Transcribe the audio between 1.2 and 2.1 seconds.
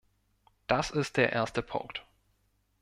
erste Punkt.